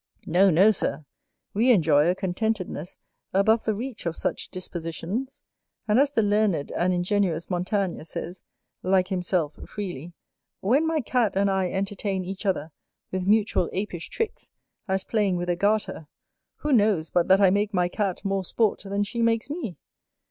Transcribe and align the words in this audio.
No, 0.25 0.49
no, 0.49 0.71
Sir, 0.71 1.05
we 1.53 1.69
enjoy 1.69 2.07
a 2.09 2.15
contentedness 2.15 2.97
above 3.33 3.65
the 3.65 3.75
reach 3.75 4.07
of 4.07 4.15
such 4.15 4.49
dispositions, 4.49 5.43
and 5.87 5.99
as 5.99 6.11
the 6.11 6.23
learned 6.23 6.71
and 6.71 6.91
ingenuous 6.91 7.51
Montaigne 7.51 8.01
says, 8.03 8.41
like 8.81 9.09
himself, 9.09 9.53
freely, 9.69 10.13
"When 10.59 10.87
my 10.87 11.01
Cat 11.01 11.33
and 11.35 11.51
I 11.51 11.69
entertain 11.71 12.25
each 12.25 12.47
other 12.47 12.71
with 13.11 13.27
mutual 13.27 13.69
apish 13.71 14.09
tricks, 14.09 14.49
as 14.87 15.03
playing 15.03 15.37
with 15.37 15.49
a 15.51 15.55
garter, 15.55 16.07
who 16.55 16.73
knows 16.73 17.11
but 17.11 17.27
that 17.27 17.39
I 17.39 17.51
make 17.51 17.71
my 17.71 17.87
Cat 17.87 18.25
more 18.25 18.43
sport 18.43 18.79
than 18.81 19.03
she 19.03 19.21
makes 19.21 19.51
me? 19.51 19.77